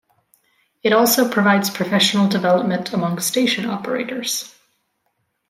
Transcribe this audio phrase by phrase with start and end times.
[0.81, 4.51] It also provides professional development among station operators.